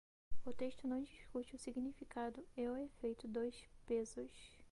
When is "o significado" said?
1.55-2.43